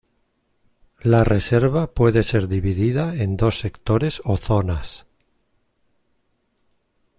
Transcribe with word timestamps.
La 1.03 1.23
reserva 1.23 1.87
puede 1.87 2.23
ser 2.23 2.47
dividida 2.47 3.13
en 3.15 3.37
dos 3.37 3.59
sectores 3.59 4.19
o 4.25 4.35
zonas. 4.35 5.05